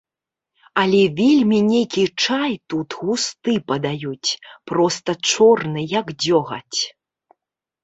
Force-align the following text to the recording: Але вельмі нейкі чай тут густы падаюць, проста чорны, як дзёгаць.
Але 0.83 1.01
вельмі 1.19 1.59
нейкі 1.71 2.05
чай 2.23 2.51
тут 2.75 2.97
густы 3.03 3.53
падаюць, 3.69 4.31
проста 4.73 5.11
чорны, 5.31 5.87
як 5.99 6.07
дзёгаць. 6.27 6.79